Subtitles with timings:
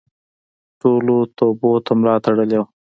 [0.79, 2.67] ټولو توبو ته ملا تړلې وه.